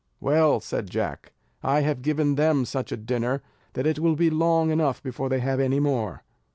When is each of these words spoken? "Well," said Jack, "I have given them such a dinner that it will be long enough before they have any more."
"Well," 0.19 0.59
said 0.59 0.89
Jack, 0.89 1.31
"I 1.61 1.81
have 1.81 2.01
given 2.01 2.33
them 2.33 2.65
such 2.65 2.91
a 2.91 2.97
dinner 2.97 3.43
that 3.73 3.85
it 3.85 3.99
will 3.99 4.15
be 4.15 4.31
long 4.31 4.71
enough 4.71 5.03
before 5.03 5.29
they 5.29 5.41
have 5.41 5.59
any 5.59 5.79
more." 5.79 6.23